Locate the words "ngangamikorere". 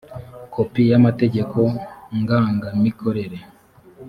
2.19-3.37